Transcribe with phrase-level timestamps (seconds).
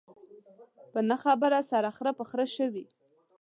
[0.91, 2.85] په نه خبره سره خره په خره شوي.